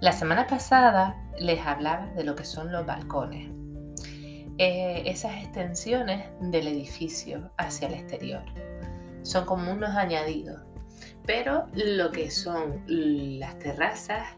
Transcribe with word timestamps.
La 0.00 0.12
semana 0.12 0.46
pasada 0.46 1.16
les 1.40 1.66
hablaba 1.66 2.06
de 2.14 2.22
lo 2.22 2.36
que 2.36 2.44
son 2.44 2.70
los 2.70 2.86
balcones, 2.86 3.50
eh, 4.56 5.02
esas 5.06 5.42
extensiones 5.42 6.24
del 6.40 6.68
edificio 6.68 7.50
hacia 7.56 7.88
el 7.88 7.94
exterior. 7.94 8.44
Son 9.22 9.44
como 9.44 9.72
unos 9.72 9.96
añadidos, 9.96 10.60
pero 11.26 11.66
lo 11.74 12.12
que 12.12 12.30
son 12.30 12.84
las 12.86 13.58
terrazas 13.58 14.28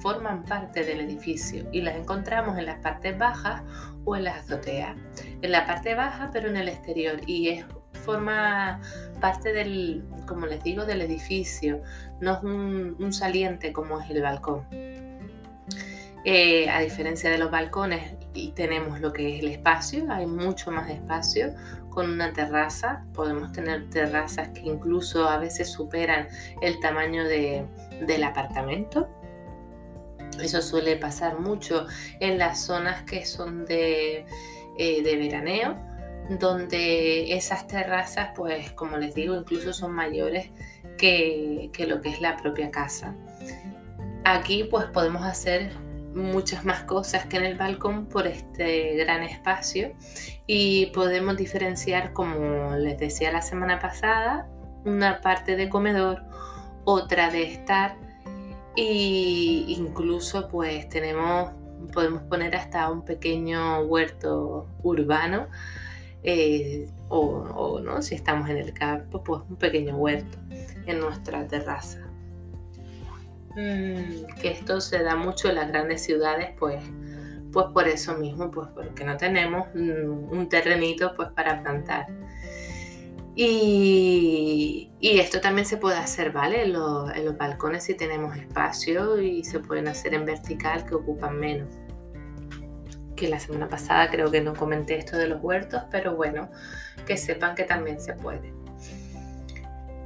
forman 0.00 0.44
parte 0.44 0.84
del 0.84 1.00
edificio 1.00 1.68
y 1.70 1.82
las 1.82 1.94
encontramos 1.94 2.58
en 2.58 2.66
las 2.66 2.80
partes 2.80 3.16
bajas 3.16 3.62
o 4.04 4.16
en 4.16 4.24
las 4.24 4.38
azoteas. 4.38 4.96
En 5.42 5.52
la 5.52 5.64
parte 5.64 5.94
baja, 5.94 6.30
pero 6.32 6.48
en 6.48 6.56
el 6.56 6.68
exterior 6.68 7.20
y 7.28 7.50
es 7.50 7.64
forma 8.02 8.80
parte 9.20 9.52
del, 9.52 10.04
como 10.26 10.46
les 10.46 10.62
digo, 10.62 10.84
del 10.84 11.00
edificio, 11.00 11.82
no 12.20 12.36
es 12.36 12.42
un, 12.42 13.12
saliente 13.12 13.72
como 13.72 14.00
es 14.00 14.10
el 14.10 14.20
balcón. 14.22 14.66
Eh, 16.24 16.68
a 16.70 16.80
diferencia 16.80 17.30
de 17.30 17.38
los 17.38 17.50
balcones, 17.50 18.14
tenemos 18.54 19.00
lo 19.00 19.12
que 19.12 19.34
es 19.34 19.42
el 19.42 19.48
espacio, 19.48 20.06
hay 20.10 20.26
mucho 20.26 20.70
más 20.70 20.90
espacio. 20.90 21.54
Con 21.90 22.10
una 22.10 22.32
terraza, 22.32 23.04
podemos 23.12 23.52
tener 23.52 23.90
terrazas 23.90 24.48
que 24.48 24.60
incluso 24.60 25.28
a 25.28 25.38
veces 25.38 25.70
superan 25.70 26.28
el 26.62 26.80
tamaño 26.80 27.24
del 27.24 28.24
apartamento. 28.24 29.08
Eso 30.42 30.62
suele 30.62 30.96
pasar 30.96 31.38
mucho 31.38 31.86
en 32.18 32.38
las 32.38 32.60
zonas 32.60 33.02
que 33.02 33.26
son 33.26 33.66
de, 33.66 34.24
eh, 34.78 35.02
de 35.02 35.16
veraneo 35.16 35.91
donde 36.28 37.34
esas 37.34 37.66
terrazas, 37.66 38.30
pues 38.36 38.72
como 38.72 38.96
les 38.96 39.14
digo, 39.14 39.36
incluso 39.36 39.72
son 39.72 39.92
mayores 39.92 40.50
que, 40.96 41.70
lo 41.86 42.00
que 42.00 42.10
es 42.10 42.20
la 42.20 42.36
propia 42.36 42.70
casa. 42.70 43.14
Aquí 44.24 44.64
pues 44.64 44.86
podemos 44.86 45.22
hacer 45.22 45.72
muchas 46.14 46.64
más 46.64 46.84
cosas 46.84 47.26
que 47.26 47.38
en 47.38 47.44
el 47.44 47.56
balcón 47.56 48.06
por 48.06 48.26
este 48.26 48.96
gran 48.96 49.22
espacio 49.22 49.94
y 50.46 50.86
podemos 50.86 51.36
diferenciar, 51.36 52.12
como 52.12 52.76
les 52.76 52.98
decía 52.98 53.32
la 53.32 53.42
semana 53.42 53.78
pasada, 53.78 54.48
una 54.84 55.20
parte 55.20 55.56
de 55.56 55.68
comedor, 55.68 56.22
otra 56.84 57.30
de 57.30 57.44
estar 57.44 57.96
e 58.76 59.64
incluso 59.68 60.48
pues 60.48 60.88
tenemos 60.88 61.50
podemos 61.92 62.22
poner 62.22 62.54
hasta 62.56 62.90
un 62.90 63.04
pequeño 63.04 63.80
huerto 63.82 64.66
urbano 64.82 65.48
eh, 66.22 66.88
o, 67.08 67.80
no, 67.80 68.00
si 68.02 68.14
estamos 68.14 68.48
en 68.48 68.58
el 68.58 68.72
campo, 68.72 69.22
pues 69.22 69.42
un 69.48 69.56
pequeño 69.56 69.96
huerto 69.96 70.38
en 70.86 71.00
nuestra 71.00 71.46
terraza. 71.46 72.00
Mm, 73.54 74.24
que 74.40 74.48
esto 74.50 74.80
se 74.80 75.02
da 75.02 75.16
mucho 75.16 75.48
en 75.48 75.56
las 75.56 75.68
grandes 75.68 76.02
ciudades, 76.02 76.50
pues, 76.58 76.82
pues 77.52 77.66
por 77.74 77.86
eso 77.88 78.16
mismo, 78.16 78.50
pues 78.50 78.68
porque 78.74 79.04
no 79.04 79.16
tenemos 79.16 79.68
un 79.74 80.48
terrenito 80.48 81.14
pues 81.16 81.28
para 81.30 81.62
plantar. 81.62 82.06
Y, 83.34 84.90
esto 85.00 85.40
también 85.40 85.66
se 85.66 85.76
puede 85.78 85.96
hacer, 85.96 86.32
¿vale? 86.32 86.62
En 86.64 86.74
los, 86.74 87.14
en 87.14 87.24
los 87.24 87.36
balcones 87.36 87.84
si 87.84 87.94
tenemos 87.94 88.36
espacio 88.36 89.20
y 89.20 89.44
se 89.44 89.60
pueden 89.60 89.88
hacer 89.88 90.14
en 90.14 90.24
vertical 90.24 90.84
que 90.86 90.94
ocupan 90.94 91.38
menos 91.38 91.68
que 93.22 93.28
la 93.28 93.38
semana 93.38 93.68
pasada 93.68 94.10
creo 94.10 94.32
que 94.32 94.40
no 94.40 94.52
comenté 94.52 94.98
esto 94.98 95.16
de 95.16 95.28
los 95.28 95.40
huertos, 95.40 95.84
pero 95.92 96.16
bueno, 96.16 96.50
que 97.06 97.16
sepan 97.16 97.54
que 97.54 97.62
también 97.62 98.00
se 98.00 98.14
puede. 98.14 98.52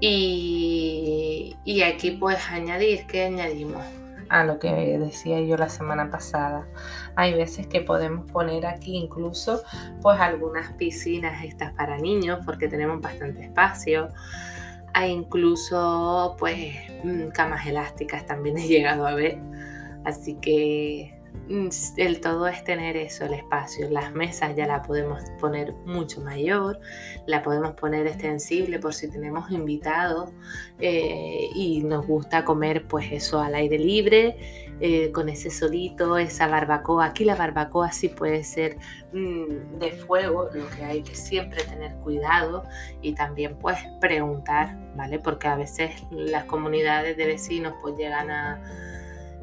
Y, 0.00 1.56
y 1.65 1.81
aquí 1.81 2.10
puedes 2.10 2.47
añadir, 2.50 3.06
¿qué 3.06 3.25
añadimos? 3.25 3.82
A 4.28 4.44
lo 4.44 4.59
que 4.59 4.69
decía 4.99 5.41
yo 5.41 5.56
la 5.56 5.71
semana 5.71 6.10
pasada. 6.10 6.66
Hay 7.15 7.32
veces 7.32 7.66
que 7.69 7.81
podemos 7.81 8.31
poner 8.31 8.66
aquí 8.66 8.97
incluso 8.97 9.62
pues 10.03 10.21
algunas 10.21 10.72
piscinas 10.72 11.43
estas 11.43 11.72
para 11.72 11.97
niños 11.97 12.41
porque 12.44 12.69
tenemos 12.69 13.00
bastante 13.00 13.44
espacio. 13.44 14.09
Hay 14.93 15.10
incluso 15.10 16.37
pues 16.38 16.75
mm, 17.03 17.28
camas 17.28 17.66
elásticas 17.66 18.26
también 18.26 18.59
he 18.59 18.69
llegado 18.69 19.06
a 19.06 19.15
ver. 19.15 19.38
Así 20.05 20.34
que 20.34 21.16
el 21.97 22.20
todo 22.20 22.48
es 22.48 22.64
tener 22.64 22.97
eso, 22.97 23.24
el 23.24 23.34
espacio. 23.34 23.88
Las 23.91 24.12
mesas 24.12 24.56
ya 24.56 24.66
la 24.66 24.82
podemos 24.82 25.22
poner 25.41 25.72
mucho 25.84 26.20
mayor, 26.20 26.80
la 27.26 27.42
podemos 27.42 27.72
poner 27.72 28.06
extensible 28.06 28.78
por 28.78 28.94
si 28.94 29.10
tenemos 29.10 29.50
invitados 29.50 30.30
eh, 30.78 31.48
y 31.54 31.82
nos 31.82 32.06
gusta 32.06 32.44
comer 32.44 32.86
pues 32.88 33.12
eso 33.12 33.41
al 33.41 33.54
aire 33.54 33.78
libre, 33.78 34.36
eh, 34.80 35.10
con 35.12 35.28
ese 35.28 35.50
solito, 35.50 36.19
esa 36.19 36.48
barbacoa. 36.48 37.06
Aquí 37.06 37.25
la 37.25 37.36
barbacoa 37.36 37.92
sí 37.92 38.08
puede 38.08 38.44
ser 38.44 38.76
mm, 39.12 39.78
de 39.78 39.92
fuego, 39.92 40.48
lo 40.52 40.69
que 40.70 40.84
hay 40.84 41.02
que 41.02 41.14
siempre 41.14 41.62
tener 41.64 41.94
cuidado 41.96 42.64
y 43.02 43.14
también 43.14 43.56
pues 43.58 43.78
preguntar, 44.00 44.76
¿vale? 44.96 45.19
Porque 45.19 45.48
a 45.48 45.56
veces 45.56 45.92
las 46.10 46.44
comunidades 46.44 47.16
de 47.16 47.26
vecinos 47.26 47.75
pues 47.80 47.96
llegan 47.96 48.30
a... 48.30 48.62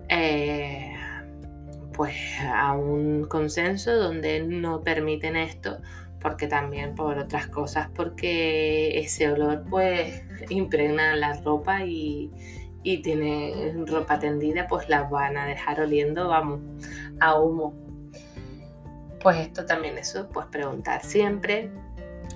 Eh, 0.10 0.93
pues 1.94 2.16
a 2.42 2.74
un 2.74 3.26
consenso 3.26 3.96
donde 3.96 4.42
no 4.42 4.82
permiten 4.82 5.36
esto 5.36 5.80
porque 6.20 6.48
también 6.48 6.96
por 6.96 7.18
otras 7.18 7.48
cosas 7.48 7.90
porque 7.94 8.98
ese 9.00 9.32
olor 9.32 9.66
pues 9.70 10.24
impregna 10.50 11.16
la 11.16 11.34
ropa 11.42 11.86
y, 11.86 12.32
y 12.82 13.02
tiene 13.02 13.76
ropa 13.86 14.20
tendida 14.20 14.68
pues 14.68 14.90
la 14.90 15.04
van 15.04 15.38
a 15.38 15.46
dejar 15.46 15.82
oliendo 15.82 16.30
vamos 16.30 16.62
a 17.20 17.40
humo. 17.40 17.74
Pues 19.22 19.38
esto 19.38 19.66
también 19.66 19.98
eso 19.98 20.30
pues 20.30 20.48
preguntar 20.48 21.04
siempre 21.04 21.70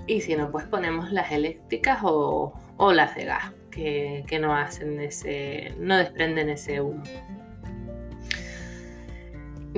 y 0.06 0.20
si 0.20 0.36
no 0.36 0.50
pues 0.50 0.66
ponemos 0.66 1.10
las 1.10 1.32
eléctricas 1.32 2.00
o, 2.02 2.52
o 2.76 2.92
las 2.92 3.14
de 3.14 3.24
gas 3.24 3.52
que, 3.70 4.24
que 4.26 4.38
no 4.38 4.54
hacen 4.54 5.00
ese 5.00 5.74
no 5.78 5.96
desprenden 5.96 6.50
ese 6.50 6.80
humo 6.80 7.02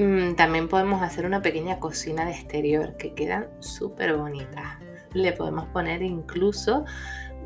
Mm, 0.01 0.35
también 0.35 0.67
podemos 0.67 1.03
hacer 1.03 1.27
una 1.27 1.43
pequeña 1.43 1.79
cocina 1.79 2.25
de 2.25 2.31
exterior 2.31 2.97
que 2.97 3.13
quedan 3.13 3.49
súper 3.59 4.17
bonitas. 4.17 4.79
Le 5.13 5.33
podemos 5.33 5.67
poner 5.67 6.01
incluso 6.01 6.87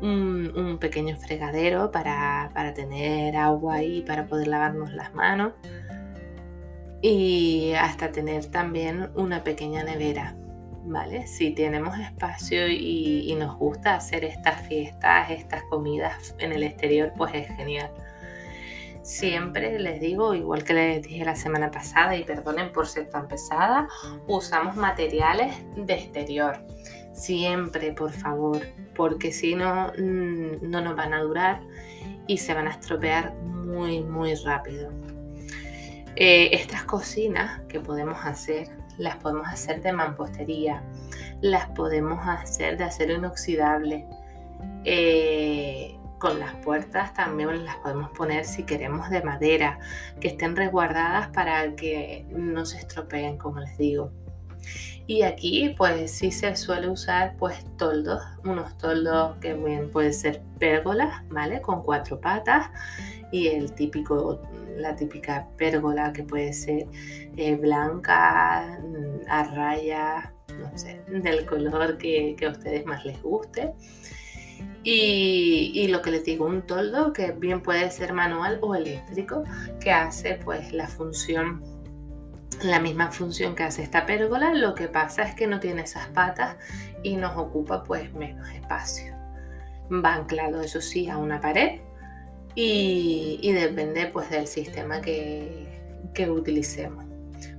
un, 0.01 0.77
pequeño 0.79 1.17
fregadero 1.17 1.91
para, 1.91 2.49
tener 2.73 3.35
agua 3.35 3.75
ahí, 3.75 4.03
para 4.03 4.25
poder 4.27 4.47
lavarnos 4.47 4.93
las 4.93 5.13
manos. 5.13 5.51
Y 7.01 7.73
hasta 7.77 8.13
tener 8.13 8.45
también 8.45 9.09
una 9.15 9.43
pequeña 9.43 9.83
nevera. 9.83 10.37
¿Vale? 10.87 11.27
Si 11.27 11.51
tenemos 11.51 11.99
espacio 11.99 12.69
y, 12.69 13.29
y 13.29 13.35
nos 13.35 13.57
gusta 13.57 13.95
hacer 13.95 14.23
estas 14.23 14.61
fiestas, 14.65 15.29
estas 15.29 15.63
comidas 15.63 16.35
en 16.39 16.53
el 16.53 16.63
exterior, 16.63 17.11
pues 17.17 17.33
es 17.33 17.47
genial. 17.47 17.91
Siempre 19.05 19.77
les 19.77 19.99
digo, 19.99 20.33
igual 20.33 20.63
que 20.63 20.73
les 20.73 21.03
dije 21.03 21.23
la 21.23 21.35
semana 21.35 21.69
pasada, 21.69 22.15
y 22.15 22.23
perdonen 22.23 22.71
por 22.71 22.87
ser 22.87 23.07
tan 23.07 23.27
pesada, 23.27 23.87
usamos 24.25 24.75
materiales 24.77 25.55
de 25.75 25.93
exterior. 25.93 26.57
Siempre, 27.13 27.91
por 27.91 28.11
favor, 28.11 28.65
porque 28.95 29.31
si 29.31 29.53
no, 29.53 29.93
mm, 29.95 30.67
no 30.67 30.81
nos 30.81 30.95
van 30.95 31.13
a 31.13 31.21
durar 31.21 31.61
y 32.25 32.39
se 32.39 32.55
van 32.55 32.67
a 32.67 32.71
estropear 32.71 33.35
muy, 33.35 34.01
muy 34.01 34.33
rápido. 34.33 34.89
Eh, 36.15 36.49
estas 36.53 36.83
cocinas 36.85 37.61
que 37.69 37.79
podemos 37.79 38.17
hacer, 38.25 38.69
las 38.97 39.17
podemos 39.17 39.47
hacer 39.47 39.83
de 39.83 39.93
mampostería, 39.93 40.81
las 41.41 41.67
podemos 41.67 42.27
hacer 42.27 42.75
de 42.75 42.85
acero 42.85 43.13
inoxidable. 43.13 44.07
Eh, 44.83 45.95
con 46.19 46.39
las 46.39 46.53
puertas 46.55 47.13
también 47.13 47.65
las 47.65 47.75
podemos 47.77 48.09
poner 48.11 48.45
si 48.45 48.63
queremos 48.63 49.09
de 49.09 49.21
madera, 49.21 49.79
que 50.19 50.29
estén 50.29 50.55
resguardadas 50.55 51.29
para 51.29 51.75
que 51.75 52.25
no 52.29 52.65
se 52.65 52.77
estropeen, 52.77 53.37
como 53.37 53.59
les 53.59 53.77
digo. 53.77 54.11
Y 55.07 55.21
aquí 55.21 55.75
pues 55.77 56.11
sí 56.11 56.31
se 56.31 56.55
suele 56.55 56.89
usar 56.89 57.35
pues 57.37 57.63
toldos, 57.77 58.23
unos 58.43 58.75
toldos 58.77 59.37
que 59.37 59.53
bien 59.53 59.91
pueden 59.91 60.13
ser 60.13 60.41
pérgolas, 60.57 61.23
¿vale? 61.29 61.61
Con 61.61 61.83
cuatro 61.83 62.19
patas 62.19 62.69
y 63.31 63.47
el 63.47 63.73
típico, 63.73 64.41
la 64.77 64.95
típica 64.95 65.47
pérgola 65.57 66.11
que 66.11 66.23
puede 66.23 66.53
ser 66.53 66.87
eh, 67.37 67.55
blanca, 67.55 68.79
mm, 68.81 69.29
a 69.29 69.43
raya, 69.43 70.33
no 70.59 70.75
sé, 70.75 71.01
del 71.07 71.45
color 71.45 71.97
que, 71.97 72.35
que 72.37 72.47
a 72.47 72.49
ustedes 72.49 72.85
más 72.85 73.05
les 73.05 73.21
guste. 73.21 73.73
Y, 74.87 75.87
lo 75.87 76.03
que 76.03 76.11
les 76.11 76.23
digo, 76.23 76.45
un 76.45 76.61
toldo 76.61 77.11
que 77.11 77.31
bien 77.31 77.61
puede 77.61 77.89
ser 77.89 78.13
manual 78.13 78.59
o 78.61 78.75
eléctrico, 78.75 79.43
que 79.79 79.91
hace 79.91 80.35
pues 80.35 80.71
la 80.73 80.87
función, 80.87 81.63
la 82.63 82.79
misma 82.79 83.11
función 83.11 83.55
que 83.55 83.63
hace 83.63 83.81
esta 83.81 84.05
pérgola, 84.05 84.53
lo 84.53 84.75
que 84.75 84.87
pasa 84.87 85.23
es 85.23 85.33
que 85.33 85.47
no 85.47 85.59
tiene 85.59 85.81
esas 85.81 86.07
patas 86.09 86.57
y 87.01 87.15
nos 87.15 87.35
ocupa 87.35 87.83
pues 87.83 88.13
menos 88.13 88.47
espacio. 88.51 89.15
Va 89.91 90.13
anclado, 90.13 90.61
eso 90.61 90.79
sí, 90.81 91.09
a 91.09 91.17
una 91.17 91.41
pared 91.41 91.79
y, 92.53 93.51
depende 93.53 94.05
pues 94.07 94.29
del 94.29 94.45
sistema 94.45 95.01
que, 95.01 95.67
que 96.13 96.29
utilicemos 96.29 97.04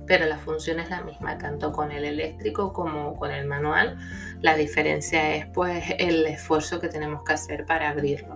pero 0.07 0.25
la 0.25 0.37
función 0.37 0.79
es 0.79 0.89
la 0.89 1.01
misma, 1.01 1.37
tanto 1.37 1.71
con 1.71 1.91
el 1.91 2.05
eléctrico 2.05 2.71
como 2.73 3.15
con 3.15 3.31
el 3.31 3.45
manual. 3.45 3.97
La 4.41 4.55
diferencia 4.55 5.35
es 5.35 5.45
pues 5.47 5.83
el 5.99 6.25
esfuerzo 6.25 6.79
que 6.79 6.87
tenemos 6.87 7.23
que 7.23 7.33
hacer 7.33 7.65
para 7.65 7.89
abrirlo, 7.89 8.33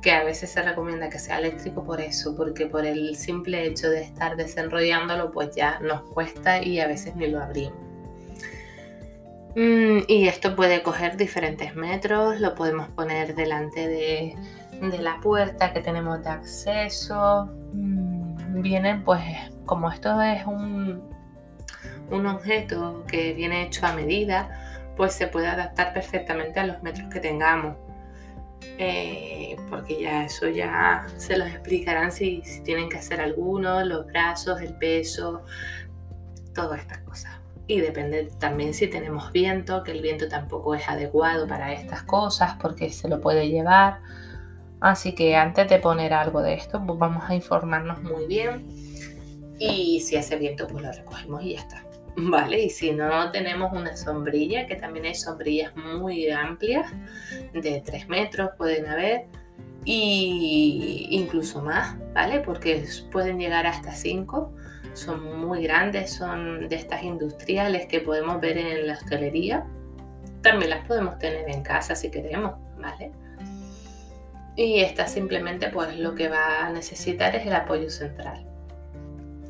que 0.00 0.12
a 0.12 0.22
veces 0.24 0.50
se 0.50 0.62
recomienda 0.62 1.10
que 1.10 1.18
sea 1.18 1.38
eléctrico 1.38 1.84
por 1.84 2.00
eso, 2.00 2.36
porque 2.36 2.66
por 2.66 2.86
el 2.86 3.16
simple 3.16 3.66
hecho 3.66 3.90
de 3.90 4.02
estar 4.02 4.36
desenrollándolo 4.36 5.32
pues 5.32 5.54
ya 5.54 5.80
nos 5.80 6.02
cuesta 6.02 6.62
y 6.62 6.80
a 6.80 6.86
veces 6.86 7.16
ni 7.16 7.26
lo 7.26 7.42
abrimos. 7.42 7.84
Mm, 9.56 10.00
y 10.08 10.26
esto 10.26 10.56
puede 10.56 10.82
coger 10.82 11.16
diferentes 11.16 11.76
metros, 11.76 12.40
lo 12.40 12.54
podemos 12.56 12.88
poner 12.88 13.36
delante 13.36 13.86
de, 13.86 14.36
de 14.80 14.98
la 14.98 15.20
puerta 15.20 15.72
que 15.72 15.80
tenemos 15.80 16.22
de 16.22 16.30
acceso. 16.30 17.48
Vienen 18.54 19.04
pues 19.04 19.22
como 19.66 19.90
esto 19.90 20.20
es 20.20 20.46
un, 20.46 21.02
un 22.10 22.26
objeto 22.26 23.04
que 23.06 23.32
viene 23.32 23.64
hecho 23.64 23.86
a 23.86 23.92
medida, 23.92 24.92
pues 24.96 25.12
se 25.14 25.26
puede 25.26 25.48
adaptar 25.48 25.92
perfectamente 25.92 26.60
a 26.60 26.66
los 26.66 26.82
metros 26.82 27.08
que 27.12 27.20
tengamos. 27.20 27.76
Eh, 28.78 29.56
porque 29.68 30.02
ya 30.02 30.24
eso 30.24 30.48
ya 30.48 31.06
se 31.16 31.36
los 31.36 31.48
explicarán 31.48 32.10
si, 32.10 32.42
si 32.44 32.62
tienen 32.62 32.88
que 32.88 32.98
hacer 32.98 33.20
algunos, 33.20 33.86
los 33.86 34.06
brazos, 34.06 34.60
el 34.60 34.74
peso, 34.74 35.42
todas 36.54 36.80
estas 36.80 36.98
cosas. 36.98 37.32
Y 37.66 37.80
depende 37.80 38.30
también 38.38 38.74
si 38.74 38.88
tenemos 38.88 39.32
viento, 39.32 39.82
que 39.84 39.92
el 39.92 40.02
viento 40.02 40.28
tampoco 40.28 40.74
es 40.74 40.88
adecuado 40.88 41.46
para 41.46 41.72
estas 41.72 42.02
cosas 42.02 42.56
porque 42.60 42.90
se 42.90 43.08
lo 43.08 43.20
puede 43.20 43.48
llevar. 43.48 44.00
Así 44.84 45.14
que 45.14 45.34
antes 45.34 45.66
de 45.70 45.78
poner 45.78 46.12
algo 46.12 46.42
de 46.42 46.52
esto, 46.52 46.78
pues 46.86 46.98
vamos 46.98 47.24
a 47.26 47.34
informarnos 47.34 48.02
muy 48.02 48.26
bien 48.26 48.66
y 49.58 49.98
si 50.00 50.14
hace 50.16 50.36
viento, 50.36 50.66
pues 50.66 50.84
lo 50.84 50.92
recogemos 50.92 51.42
y 51.42 51.54
ya 51.54 51.60
está. 51.60 51.82
Vale, 52.16 52.64
y 52.64 52.68
si 52.68 52.92
no, 52.92 53.30
tenemos 53.30 53.72
una 53.72 53.96
sombrilla, 53.96 54.66
que 54.66 54.76
también 54.76 55.06
hay 55.06 55.14
sombrillas 55.14 55.74
muy 55.74 56.28
amplias, 56.28 56.92
de 57.54 57.82
3 57.82 58.10
metros 58.10 58.50
pueden 58.58 58.84
haber, 58.86 59.22
y 59.86 61.08
incluso 61.12 61.62
más, 61.62 61.96
¿vale? 62.12 62.40
Porque 62.40 62.84
pueden 63.10 63.38
llegar 63.38 63.66
hasta 63.66 63.92
5, 63.92 64.52
son 64.92 65.46
muy 65.46 65.62
grandes, 65.62 66.12
son 66.12 66.68
de 66.68 66.76
estas 66.76 67.02
industriales 67.02 67.86
que 67.86 68.00
podemos 68.00 68.38
ver 68.38 68.58
en 68.58 68.86
la 68.86 68.92
hostelería. 68.92 69.64
También 70.42 70.68
las 70.68 70.86
podemos 70.86 71.18
tener 71.18 71.48
en 71.48 71.62
casa 71.62 71.94
si 71.94 72.10
queremos, 72.10 72.52
¿vale? 72.78 73.12
Y 74.56 74.80
esta 74.80 75.06
simplemente 75.06 75.68
pues 75.68 75.96
lo 75.98 76.14
que 76.14 76.28
va 76.28 76.66
a 76.66 76.70
necesitar 76.70 77.34
es 77.34 77.46
el 77.46 77.54
apoyo 77.54 77.90
central 77.90 78.46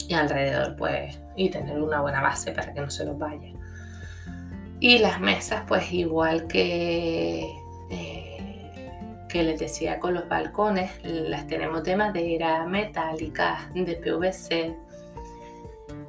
y 0.09 0.15
alrededor 0.15 0.77
pues 0.77 1.19
y 1.37 1.51
tener 1.51 1.81
una 1.81 2.01
buena 2.01 2.23
base 2.23 2.53
para 2.53 2.73
que 2.73 2.81
no 2.81 2.91
se 2.91 3.05
los 3.05 3.19
vaya. 3.19 3.53
Y 4.81 4.99
las 4.99 5.21
mesas 5.21 5.65
pues 5.67 5.93
igual 5.93 6.47
que, 6.47 7.51
eh, 7.91 8.71
que 9.29 9.43
les 9.43 9.59
decía 9.59 9.99
con 9.99 10.15
los 10.15 10.29
balcones, 10.29 10.91
las 11.03 11.47
tenemos 11.47 11.85
de 11.85 11.97
madera, 11.97 12.67
metálicas, 12.67 13.73
de 13.75 13.97
PVC. 13.97 14.84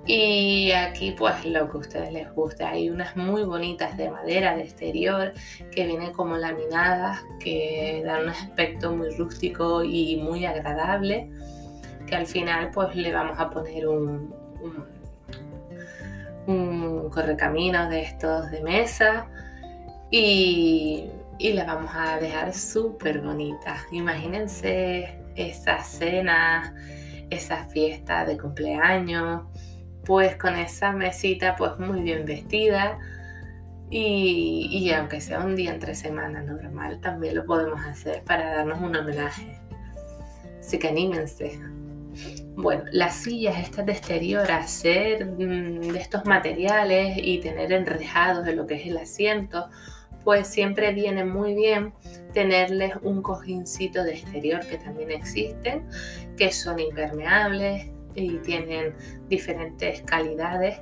Y 0.08 0.72
aquí 0.72 1.16
pues 1.18 1.44
lo 1.46 1.70
que 1.70 1.78
a 1.78 1.80
ustedes 1.80 2.14
les 2.14 2.32
guste. 2.34 2.64
Hay 2.64 2.90
unas 2.90 3.16
muy 3.16 3.44
bonitas 3.44 3.98
de 3.98 4.12
madera 4.12 4.56
de 4.56 4.64
exterior 4.64 5.34
que 5.72 5.88
vienen 5.88 6.14
como 6.14 6.38
laminadas, 6.38 7.24
que 7.40 8.04
dan 8.06 8.24
un 8.24 8.30
aspecto 8.30 8.96
muy 8.96 9.10
rústico 9.16 9.84
y 9.84 10.18
muy 10.18 10.46
agradable 10.46 11.30
que 12.06 12.16
al 12.16 12.28
final 12.28 12.72
pues 12.72 12.96
le 12.96 13.12
vamos 13.12 13.40
a 13.40 13.50
poner 13.50 13.88
un, 13.88 14.34
un, 16.48 17.10
correcaminos 17.10 17.90
de 17.90 18.02
estos 18.02 18.52
de 18.52 18.62
mesa 18.62 19.28
y, 20.12 21.10
y 21.40 21.54
la 21.54 21.66
vamos 21.66 21.92
a 21.94 22.18
dejar 22.18 22.54
súper 22.54 23.22
bonita. 23.22 23.78
Imagínense 23.92 25.20
esa 25.36 25.84
cena, 25.84 26.76
esa 27.30 27.66
fiesta 27.66 28.26
de 28.26 28.38
cumpleaños, 28.38 29.44
pues 30.06 30.36
con 30.36 30.56
esa 30.56 30.92
mesita 30.92 31.56
pues 31.56 31.78
muy 31.80 32.02
bien 32.02 32.26
vestida. 32.26 33.00
Y, 33.90 34.68
y, 34.72 34.92
aunque 34.94 35.22
sea 35.22 35.40
un 35.40 35.56
día 35.56 35.72
entre 35.72 35.94
semana 35.94 36.42
normal, 36.42 37.00
también 37.02 37.36
lo 37.36 37.46
podemos 37.46 37.80
hacer 37.86 38.24
para 38.24 38.56
darnos 38.56 38.82
un 38.82 38.96
homenaje. 38.96 39.60
Así 40.60 40.80
que 40.80 40.88
anímense. 40.88 41.60
Bueno, 42.56 42.84
las 42.92 43.16
sillas 43.18 43.60
estas 43.60 43.86
de 43.86 43.92
exterior, 43.92 44.50
hacer 44.52 45.26
mm, 45.26 45.92
de 45.92 46.00
estos 46.00 46.26
materiales 46.26 47.18
y 47.18 47.40
tener 47.40 47.72
enrejados 47.72 48.46
de 48.46 48.56
lo 48.56 48.66
que 48.66 48.76
es 48.76 48.88
el 48.88 48.98
asiento, 48.98 49.70
pues 50.24 50.48
siempre 50.48 50.92
viene 50.94 51.24
muy 51.24 51.54
bien 51.54 51.94
tenerles 52.34 52.94
un 53.04 53.22
cojincito 53.22 54.04
de 54.04 54.14
exterior 54.14 54.66
que 54.66 54.78
también 54.78 55.12
existen, 55.12 55.88
que 56.36 56.52
son 56.52 56.80
impermeables 56.80 57.92
y 58.16 58.38
tienen 58.40 58.96
diferentes 59.28 60.02
calidades, 60.04 60.80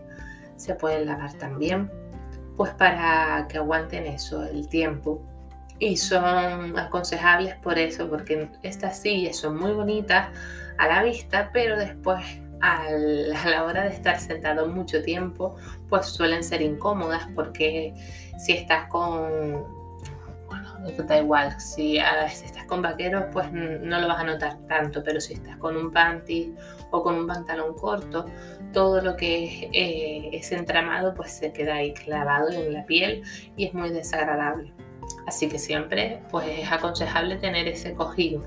se 0.56 0.76
pueden 0.76 1.08
lavar 1.08 1.34
también, 1.34 1.92
pues 2.56 2.72
para 2.74 3.48
que 3.50 3.58
aguanten 3.58 4.06
eso 4.06 4.44
el 4.44 4.68
tiempo. 4.68 5.22
Y 5.80 5.98
son 5.98 6.78
aconsejables 6.78 7.56
por 7.56 7.78
eso, 7.78 8.10
porque 8.10 8.48
estas 8.62 9.00
sillas 9.00 9.36
son 9.36 9.58
muy 9.58 9.72
bonitas, 9.72 10.30
a 10.78 10.88
la 10.88 11.04
vista, 11.04 11.50
pero 11.54 11.78
después 11.78 12.24
a 12.62 12.90
la 12.90 13.66
hora 13.66 13.84
de 13.84 13.90
estar 13.90 14.20
sentado 14.20 14.68
mucho 14.68 15.04
tiempo, 15.04 15.58
pues 15.90 16.06
suelen 16.06 16.44
ser 16.44 16.62
incómodas 16.62 17.28
porque 17.36 17.94
si 18.38 18.54
estás 18.54 18.88
con, 18.88 19.66
bueno, 20.84 21.04
da 21.04 21.18
igual, 21.18 21.60
si, 21.60 21.98
estás 21.98 22.66
con 22.66 22.82
vaqueros, 22.82 23.26
pues 23.32 23.52
no 23.52 24.00
lo 24.00 24.08
vas 24.08 24.20
a 24.20 24.24
notar 24.24 24.58
tanto, 24.68 25.04
pero 25.04 25.20
si 25.22 25.34
estás 25.34 25.58
con 25.58 25.78
un 25.78 25.92
panty 25.92 26.54
o 26.92 27.02
con 27.02 27.16
un 27.16 27.28
pantalón 27.28 27.74
corto, 27.76 28.26
todo 28.74 29.02
lo 29.02 29.16
que 29.16 29.46
es, 29.46 29.70
eh, 29.74 30.30
ese 30.34 30.56
entramado 30.56 31.14
pues 31.14 31.32
se 31.32 31.54
queda 31.54 31.76
ahí 31.76 31.94
clavado 31.94 32.50
en 32.50 32.74
la 32.74 32.86
piel 32.86 33.24
y 33.56 33.66
es 33.66 33.74
muy 33.74 33.90
desagradable. 33.90 34.74
Así 35.28 35.48
que 35.48 35.60
siempre 35.60 36.22
pues 36.30 36.48
es 36.48 36.72
aconsejable 36.72 37.38
tener 37.38 37.68
ese 37.68 37.94
cojín. 37.94 38.44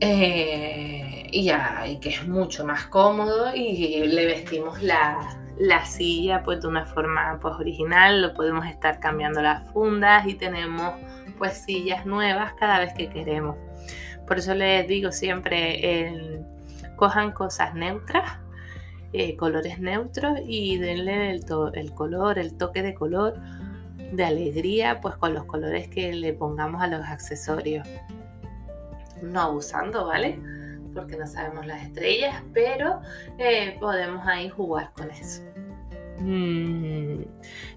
Eh, 0.00 1.28
y 1.30 1.44
ya, 1.44 1.84
y 1.86 1.98
que 1.98 2.10
es 2.10 2.26
mucho 2.26 2.64
más 2.64 2.86
cómodo 2.86 3.54
y 3.54 4.06
le 4.06 4.26
vestimos 4.26 4.82
la, 4.82 5.40
silla 5.86 6.42
pues 6.42 6.62
de 6.62 6.68
una 6.68 6.84
forma 6.84 7.38
pues 7.40 7.54
original, 7.54 8.20
lo 8.22 8.34
podemos 8.34 8.66
estar 8.66 9.00
cambiando 9.00 9.40
las 9.40 9.68
fundas 9.72 10.26
y 10.26 10.34
tenemos 10.34 10.94
sillas 11.52 12.06
nuevas 12.06 12.54
cada 12.54 12.80
vez 12.80 12.92
que 12.94 13.08
queremos. 13.08 13.56
Por 14.26 14.38
eso 14.38 14.54
les 14.54 14.86
digo 14.88 15.12
siempre, 15.12 16.42
cojan 16.96 17.32
cosas 17.32 17.74
neutras, 17.74 18.38
eh, 19.12 19.36
colores 19.36 19.78
neutros 19.78 20.38
y 20.44 20.78
denle 20.78 21.30
el, 21.30 21.44
el 21.74 21.92
color, 21.92 22.38
el 22.38 22.56
toque 22.56 22.82
de 22.82 22.94
color 22.94 23.38
de 24.12 24.24
alegría, 24.24 25.00
pues 25.00 25.16
con 25.16 25.34
los 25.34 25.44
colores 25.44 25.88
que 25.88 26.12
le 26.12 26.32
pongamos 26.32 26.82
a 26.82 26.86
los 26.86 27.06
accesorios. 27.06 27.86
No 29.22 29.40
abusando, 29.40 30.06
¿vale? 30.06 30.38
Porque 30.94 31.16
no 31.16 31.26
sabemos 31.26 31.66
las 31.66 31.82
estrellas, 31.82 32.42
pero 32.52 33.00
eh, 33.38 33.76
podemos 33.80 34.26
ahí 34.26 34.48
jugar 34.48 34.92
con 34.92 35.10
eso. 35.10 35.42
Mm, 36.18 37.22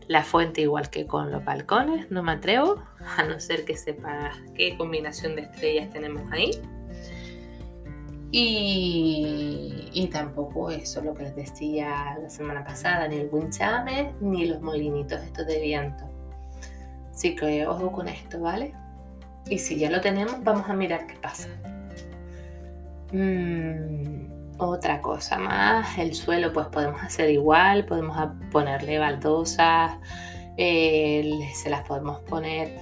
la 0.07 0.23
fuente 0.23 0.61
igual 0.61 0.89
que 0.89 1.07
con 1.07 1.31
los 1.31 1.43
balcones, 1.43 2.11
no 2.11 2.21
me 2.23 2.33
atrevo, 2.33 2.83
a 3.17 3.23
no 3.23 3.39
ser 3.39 3.65
que 3.65 3.75
sepa 3.75 4.31
qué 4.55 4.77
combinación 4.77 5.35
de 5.35 5.43
estrellas 5.43 5.89
tenemos 5.89 6.23
ahí. 6.31 6.51
Y, 8.29 9.89
y, 9.93 10.07
tampoco 10.07 10.69
eso 10.69 11.01
lo 11.01 11.13
que 11.13 11.23
les 11.23 11.35
decía 11.35 12.17
la 12.21 12.29
semana 12.29 12.65
pasada, 12.65 13.07
ni 13.07 13.17
el 13.17 13.29
winchame 13.31 14.13
ni 14.19 14.45
los 14.45 14.61
molinitos 14.61 15.21
estos 15.21 15.47
de 15.47 15.61
viento. 15.61 16.03
Así 17.09 17.35
que 17.35 17.65
ojo 17.65 17.91
con 17.91 18.09
esto, 18.09 18.41
¿vale? 18.41 18.73
Y 19.49 19.59
si 19.59 19.77
ya 19.77 19.89
lo 19.89 20.01
tenemos, 20.01 20.43
vamos 20.43 20.69
a 20.69 20.73
mirar 20.73 21.07
qué 21.07 21.15
pasa. 21.15 21.47
Mm, 23.13 24.27
otra 24.57 25.01
cosa 25.01 25.37
más, 25.37 25.97
el 25.97 26.13
suelo 26.13 26.51
pues 26.51 26.67
podemos 26.67 27.01
hacer 27.01 27.29
igual, 27.29 27.85
podemos 27.85 28.17
ponerle 28.51 28.99
baldosas, 28.99 29.93
eh, 30.57 31.49
se 31.53 31.69
las 31.69 31.83
podemos 31.83 32.19
poner, 32.21 32.77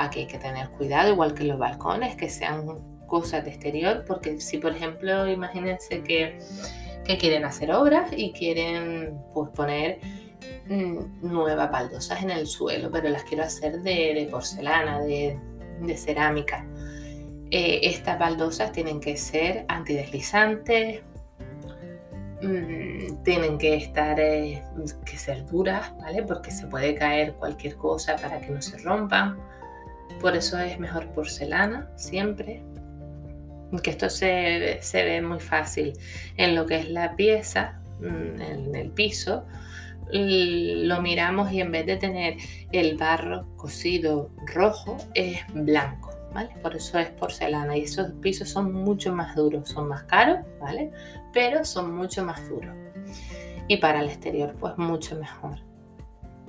aquí 0.00 0.20
hay 0.20 0.26
que 0.26 0.38
tener 0.38 0.70
cuidado, 0.70 1.12
igual 1.12 1.34
que 1.34 1.44
los 1.44 1.58
balcones, 1.58 2.16
que 2.16 2.28
sean 2.28 2.66
cosas 3.06 3.44
de 3.44 3.50
exterior, 3.50 4.04
porque 4.06 4.40
si 4.40 4.58
por 4.58 4.72
ejemplo 4.72 5.28
imagínense 5.28 6.02
que, 6.02 6.38
quieren 7.18 7.44
hacer 7.44 7.72
obras 7.72 8.12
y 8.16 8.30
quieren 8.30 9.18
pues 9.34 9.50
poner 9.50 9.98
mm, 10.68 11.28
nuevas 11.28 11.68
baldosas 11.68 12.22
en 12.22 12.30
el 12.30 12.46
suelo, 12.46 12.88
pero 12.88 13.08
las 13.08 13.24
quiero 13.24 13.42
hacer 13.42 13.80
de, 13.80 14.28
porcelana, 14.30 15.00
de, 15.00 15.36
de 15.80 15.96
cerámica. 15.96 16.64
Eh, 17.50 17.80
estas 17.82 18.16
baldosas 18.16 18.70
tienen 18.70 19.00
que 19.00 19.16
ser 19.16 19.64
antideslizantes, 19.66 21.02
mm, 22.42 23.24
tienen 23.24 23.58
que 23.58 23.74
estar, 23.74 24.20
eh, 24.20 24.62
que 25.04 25.18
ser 25.18 25.44
duras, 25.46 25.92
¿vale? 25.98 26.22
Porque 26.22 26.52
se 26.52 26.68
puede 26.68 26.94
caer 26.94 27.34
cualquier 27.34 27.74
cosa 27.74 28.14
para 28.14 28.40
que 28.40 28.50
no 28.50 28.62
se 28.62 28.78
rompan. 28.78 29.36
Por 30.20 30.36
eso 30.36 30.58
es 30.58 30.78
mejor 30.78 31.08
porcelana 31.12 31.90
siempre. 31.96 32.62
Que 33.82 33.90
esto 33.90 34.10
se, 34.10 34.78
se 34.82 35.04
ve 35.04 35.22
muy 35.22 35.38
fácil 35.38 35.92
en 36.36 36.54
lo 36.54 36.66
que 36.66 36.76
es 36.76 36.90
la 36.90 37.14
pieza, 37.14 37.80
mm, 38.00 38.40
en 38.40 38.74
el 38.74 38.90
piso, 38.90 39.46
lo 40.12 41.00
miramos 41.02 41.52
y 41.52 41.60
en 41.60 41.70
vez 41.70 41.86
de 41.86 41.96
tener 41.96 42.36
el 42.72 42.96
barro 42.96 43.46
cocido 43.56 44.30
rojo 44.54 44.96
es 45.14 45.38
blanco. 45.54 46.10
Por 46.62 46.76
eso 46.76 46.98
es 46.98 47.08
porcelana 47.10 47.76
y 47.76 47.82
esos 47.82 48.12
pisos 48.20 48.48
son 48.48 48.72
mucho 48.72 49.12
más 49.12 49.34
duros, 49.34 49.68
son 49.68 49.88
más 49.88 50.04
caros, 50.04 50.38
¿vale? 50.60 50.90
Pero 51.32 51.64
son 51.64 51.94
mucho 51.94 52.24
más 52.24 52.48
duros. 52.48 52.74
Y 53.66 53.78
para 53.78 54.00
el 54.00 54.08
exterior, 54.08 54.54
pues 54.58 54.76
mucho 54.78 55.16
mejor. 55.16 55.58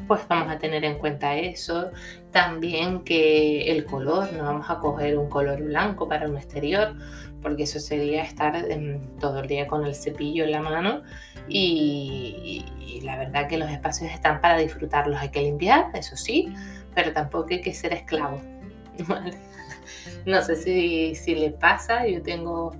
Pues 0.07 0.27
vamos 0.27 0.51
a 0.51 0.57
tener 0.57 0.83
en 0.83 0.97
cuenta 0.97 1.35
eso. 1.35 1.91
También 2.31 3.03
que 3.03 3.71
el 3.71 3.85
color, 3.85 4.31
no 4.33 4.43
vamos 4.43 4.69
a 4.69 4.79
coger 4.79 5.17
un 5.17 5.29
color 5.29 5.61
blanco 5.61 6.07
para 6.07 6.27
un 6.27 6.37
exterior, 6.37 6.95
porque 7.41 7.63
eso 7.63 7.79
sería 7.79 8.23
estar 8.23 8.65
todo 9.19 9.39
el 9.39 9.47
día 9.47 9.67
con 9.67 9.85
el 9.85 9.95
cepillo 9.95 10.43
en 10.43 10.51
la 10.51 10.61
mano 10.61 11.01
y, 11.47 12.65
y, 12.79 13.01
la 13.01 13.17
verdad 13.17 13.47
que 13.47 13.57
los 13.57 13.69
espacios 13.69 14.11
están 14.11 14.41
para 14.41 14.57
disfrutarlos. 14.57 15.19
Hay 15.19 15.29
que 15.29 15.41
limpiar, 15.41 15.87
eso 15.93 16.15
sí, 16.15 16.53
pero 16.93 17.11
tampoco 17.13 17.47
hay 17.51 17.61
que 17.61 17.73
ser 17.73 17.93
esclavo. 17.93 18.39
¿vale? 19.07 19.37
No 20.25 20.41
sé 20.41 20.55
si, 20.55 21.15
si 21.15 21.35
le 21.35 21.51
pasa, 21.51 22.07
yo 22.07 22.21
tengo 22.21 22.75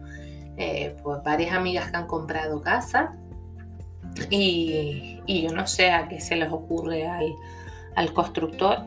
eh, 0.57 0.95
pues 1.01 1.23
varias 1.23 1.53
amigas 1.53 1.89
que 1.89 1.97
han 1.97 2.07
comprado 2.07 2.61
casa 2.61 3.15
y, 4.29 5.21
yo 5.27 5.53
no 5.53 5.67
sé 5.67 5.91
a 5.91 6.07
qué 6.07 6.19
se 6.19 6.35
les 6.35 6.51
ocurre 6.51 7.07
al, 7.07 8.13
constructor 8.13 8.79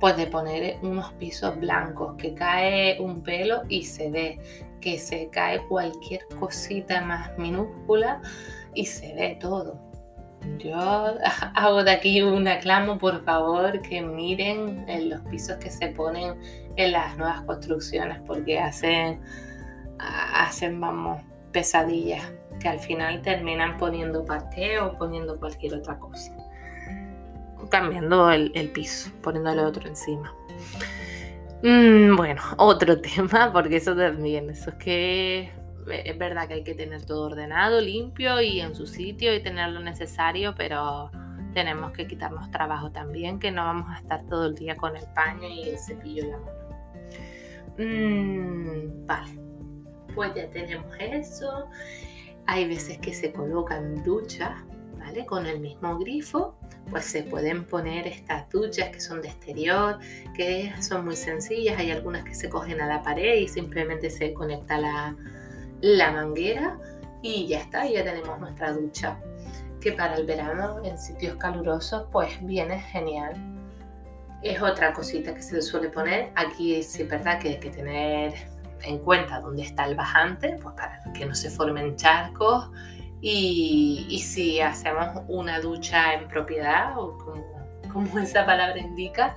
pues 0.00 0.16
de 0.16 0.26
poner 0.26 0.78
unos 0.82 1.12
pisos 1.14 1.58
blancos, 1.58 2.16
que 2.16 2.34
cae 2.34 3.00
un 3.00 3.22
pelo 3.22 3.62
y 3.68 3.84
se 3.84 4.10
ve, 4.10 4.38
que 4.80 4.98
se 4.98 5.30
cae 5.30 5.66
cualquier 5.68 6.26
cosita 6.38 7.00
más 7.00 7.36
minúscula 7.38 8.20
y 8.74 8.84
se 8.84 9.14
ve 9.14 9.38
todo. 9.40 9.80
Yo 10.58 10.74
hago 11.54 11.82
de 11.82 11.90
aquí 11.90 12.20
un 12.20 12.46
aclamo, 12.46 12.98
por 12.98 13.24
favor, 13.24 13.80
que 13.80 14.02
miren 14.02 14.84
en 14.88 15.10
los 15.10 15.20
pisos 15.22 15.56
que 15.56 15.70
se 15.70 15.88
ponen 15.88 16.38
en 16.76 16.92
las 16.92 17.16
nuevas 17.16 17.40
construcciones, 17.42 18.20
porque 18.26 18.58
hacen, 18.58 19.20
hacen 19.98 20.78
vamos, 20.78 21.22
pesadillas, 21.52 22.30
que 22.60 22.68
al 22.68 22.78
final 22.78 23.22
terminan 23.22 23.76
poniendo 23.76 24.24
parqué 24.24 24.78
o 24.78 24.96
poniendo 24.96 25.38
cualquier 25.38 25.74
otra 25.74 25.98
cosa. 25.98 26.32
Cambiando 27.70 28.30
el, 28.30 28.70
piso, 28.72 29.10
poniéndole 29.22 29.62
otro 29.62 29.88
encima. 29.88 30.32
Mm, 31.62 32.16
bueno, 32.16 32.42
otro 32.58 33.00
tema, 33.00 33.52
porque 33.52 33.76
eso 33.76 33.96
también, 33.96 34.50
eso 34.50 34.70
es 34.70 34.76
que 34.76 35.50
es 35.88 36.18
verdad 36.18 36.48
que 36.48 36.54
hay 36.54 36.64
que 36.64 36.74
tener 36.74 37.04
todo 37.04 37.26
ordenado, 37.26 37.80
limpio 37.80 38.40
y 38.40 38.60
en 38.60 38.74
su 38.74 38.86
sitio 38.86 39.34
y 39.34 39.42
tener 39.42 39.70
lo 39.70 39.80
necesario, 39.80 40.54
pero 40.56 41.10
tenemos 41.54 41.92
que 41.92 42.06
quitarnos 42.06 42.50
trabajo 42.50 42.90
también, 42.90 43.38
que 43.38 43.50
no 43.50 43.64
vamos 43.64 43.88
a 43.90 43.98
estar 43.98 44.26
todo 44.26 44.46
el 44.46 44.54
día 44.54 44.76
con 44.76 44.96
el 44.96 45.04
paño 45.14 45.48
y 45.48 45.70
el 45.70 45.78
cepillo 45.78 46.24
en 46.24 46.30
la 46.30 46.38
mano. 46.38 46.66
Mm, 47.78 49.06
vale, 49.06 49.40
pues 50.14 50.34
ya 50.34 50.50
tenemos 50.50 50.94
eso. 50.98 51.68
Hay 52.46 52.68
veces 52.68 52.98
que 52.98 53.12
se 53.12 53.32
colocan 53.32 54.02
duchas, 54.04 54.52
¿vale? 54.98 55.26
Con 55.26 55.46
el 55.46 55.60
mismo 55.60 55.98
grifo, 55.98 56.54
pues 56.90 57.04
se 57.04 57.24
pueden 57.24 57.64
poner 57.64 58.06
estas 58.06 58.48
duchas 58.50 58.90
que 58.90 59.00
son 59.00 59.20
de 59.20 59.28
exterior, 59.28 59.98
que 60.34 60.72
son 60.80 61.04
muy 61.04 61.16
sencillas. 61.16 61.78
Hay 61.78 61.90
algunas 61.90 62.24
que 62.24 62.34
se 62.34 62.48
cogen 62.48 62.80
a 62.80 62.86
la 62.86 63.02
pared 63.02 63.36
y 63.36 63.48
simplemente 63.48 64.10
se 64.10 64.32
conecta 64.32 64.78
la, 64.78 65.16
la 65.80 66.12
manguera 66.12 66.78
y 67.22 67.46
ya 67.48 67.60
está, 67.60 67.86
ya 67.86 68.04
tenemos 68.04 68.38
nuestra 68.38 68.72
ducha. 68.72 69.18
Que 69.80 69.92
para 69.92 70.14
el 70.16 70.26
verano 70.26 70.84
en 70.84 70.98
sitios 70.98 71.36
calurosos 71.36 72.06
pues 72.12 72.44
viene 72.44 72.80
genial. 72.80 73.34
Es 74.42 74.62
otra 74.62 74.92
cosita 74.92 75.34
que 75.34 75.42
se 75.42 75.60
suele 75.62 75.88
poner. 75.88 76.30
Aquí 76.36 76.76
es 76.76 76.96
verdad 77.08 77.40
que 77.40 77.48
hay 77.48 77.60
que 77.60 77.70
tener 77.70 78.34
en 78.82 78.98
cuenta 78.98 79.40
dónde 79.40 79.62
está 79.62 79.84
el 79.86 79.94
bajante, 79.94 80.58
pues 80.62 80.74
para 80.74 81.02
que 81.12 81.26
no 81.26 81.34
se 81.34 81.50
formen 81.50 81.96
charcos. 81.96 82.70
Y, 83.20 84.06
y 84.08 84.18
si 84.20 84.60
hacemos 84.60 85.22
una 85.28 85.60
ducha 85.60 86.14
en 86.14 86.28
propiedad, 86.28 86.98
o 86.98 87.16
como, 87.18 87.44
como 87.92 88.18
esa 88.20 88.44
palabra 88.44 88.78
indica, 88.78 89.34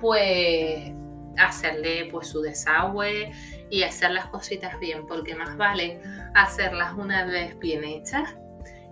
pues 0.00 0.92
hacerle 1.38 2.08
pues 2.10 2.28
su 2.28 2.40
desagüe 2.40 3.30
y 3.70 3.82
hacer 3.82 4.10
las 4.10 4.26
cositas 4.26 4.78
bien, 4.80 5.06
porque 5.06 5.34
más 5.34 5.56
vale 5.56 6.00
hacerlas 6.34 6.94
una 6.94 7.24
vez 7.24 7.58
bien 7.58 7.84
hechas 7.84 8.36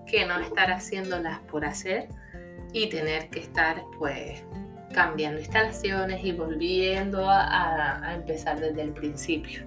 que 0.06 0.24
no 0.24 0.38
estar 0.38 0.70
haciéndolas 0.70 1.40
por 1.40 1.64
hacer 1.64 2.08
y 2.72 2.88
tener 2.88 3.28
que 3.30 3.40
estar 3.40 3.82
pues 3.98 4.44
cambiando 4.92 5.40
instalaciones 5.40 6.24
y 6.24 6.32
volviendo 6.32 7.28
a, 7.28 8.14
empezar 8.14 8.60
desde 8.60 8.82
el 8.82 8.92
principio. 8.92 9.66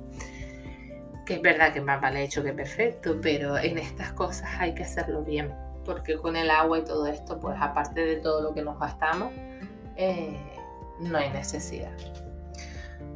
Es 1.29 1.41
verdad 1.43 1.71
que 1.71 1.79
más 1.79 2.01
vale 2.01 2.24
hecho 2.24 2.43
que 2.43 2.53
perfecto, 2.53 3.19
pero 3.21 3.55
en 3.57 3.77
estas 3.77 4.13
cosas 4.13 4.50
hay 4.57 4.74
que 4.74 4.83
hacerlo 4.83 5.24
bien, 5.24 5.53
porque 5.86 6.17
con 6.17 6.36
el 6.36 6.50
agua 6.50 6.79
y 6.79 6.83
todo 6.83 7.05
esto, 7.05 7.39
pues 7.39 7.55
aparte 7.62 8.03
de 8.03 8.15
todo 8.15 8.41
lo 8.41 8.53
que 8.53 8.63
nos 8.63 8.79
gastamos, 8.79 9.31
eh, 9.95 10.36
no 11.00 11.19
hay 11.19 11.29
necesidad. 11.29 11.95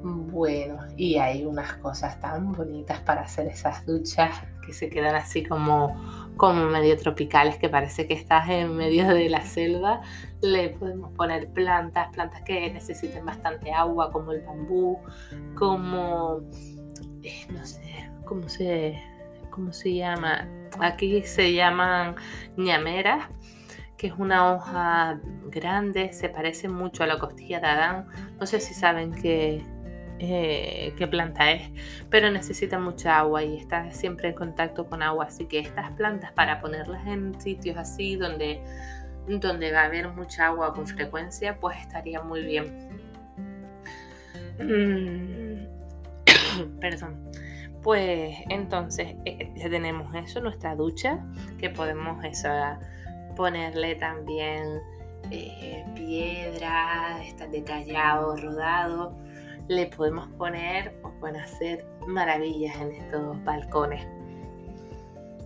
Bueno, 0.03 0.79
y 0.95 1.15
hay 1.15 1.45
unas 1.45 1.73
cosas 1.75 2.19
tan 2.19 2.51
bonitas 2.51 2.99
para 2.99 3.21
hacer 3.21 3.47
esas 3.47 3.85
duchas 3.85 4.41
que 4.65 4.73
se 4.73 4.89
quedan 4.89 5.15
así 5.15 5.43
como, 5.43 5.95
como 6.37 6.65
medio 6.65 6.97
tropicales, 6.97 7.57
que 7.57 7.69
parece 7.69 8.05
que 8.05 8.13
estás 8.13 8.49
en 8.49 8.75
medio 8.75 9.07
de 9.07 9.29
la 9.29 9.41
selva. 9.41 10.01
Le 10.41 10.69
podemos 10.69 11.13
poner 11.13 11.49
plantas, 11.49 12.09
plantas 12.13 12.41
que 12.41 12.71
necesiten 12.71 13.25
bastante 13.25 13.71
agua, 13.71 14.11
como 14.11 14.33
el 14.33 14.41
bambú, 14.41 14.99
como, 15.55 16.41
eh, 17.23 17.45
no 17.49 17.65
sé, 17.65 18.09
¿cómo 18.25 18.49
se, 18.49 19.01
cómo 19.49 19.73
se 19.73 19.93
llama? 19.93 20.47
Aquí 20.79 21.23
se 21.23 21.53
llaman 21.53 22.15
ñameras 22.57 23.29
que 24.03 24.07
es 24.07 24.15
una 24.17 24.53
hoja 24.53 25.17
grande, 25.45 26.11
se 26.11 26.27
parece 26.27 26.67
mucho 26.67 27.03
a 27.03 27.07
la 27.07 27.19
costilla 27.19 27.61
de 27.61 27.67
Adán. 27.67 28.07
No 28.37 28.45
sé 28.45 28.59
si 28.59 28.73
saben 28.73 29.13
que, 29.13 29.63
eh, 30.19 30.93
qué 30.97 31.07
planta 31.07 31.51
es, 31.51 31.69
pero 32.09 32.29
necesita 32.29 32.77
mucha 32.79 33.17
agua 33.17 33.43
y 33.43 33.55
está 33.55 33.93
siempre 33.93 34.27
en 34.27 34.35
contacto 34.35 34.87
con 34.87 35.01
agua, 35.01 35.27
así 35.27 35.45
que 35.45 35.59
estas 35.59 35.91
plantas 35.93 36.33
para 36.33 36.59
ponerlas 36.59 37.07
en 37.07 37.39
sitios 37.39 37.77
así 37.77 38.17
donde, 38.17 38.61
donde 39.25 39.71
va 39.71 39.83
a 39.83 39.85
haber 39.85 40.09
mucha 40.09 40.47
agua 40.47 40.73
con 40.73 40.85
frecuencia, 40.85 41.57
pues 41.61 41.77
estaría 41.77 42.21
muy 42.21 42.43
bien. 42.43 42.89
Mm, 44.59 45.52
perdón. 46.79 47.31
Pues 47.81 48.35
entonces 48.49 49.15
eh, 49.25 49.51
ya 49.55 49.69
tenemos 49.69 50.15
eso, 50.15 50.39
nuestra 50.39 50.73
ducha, 50.75 51.19
que 51.59 51.69
podemos 51.69 52.23
eso, 52.23 52.49
ponerle 53.35 53.95
también 53.95 54.79
eh, 55.31 55.83
piedras, 55.95 57.25
estas 57.25 57.51
de 57.51 57.63
callado 57.63 58.37
rodado. 58.37 59.17
Le 59.67 59.87
podemos 59.87 60.29
poner, 60.37 60.97
o 61.03 61.11
pueden 61.19 61.37
hacer 61.37 61.85
maravillas 62.07 62.75
en 62.77 62.91
estos 62.91 63.43
balcones. 63.43 64.05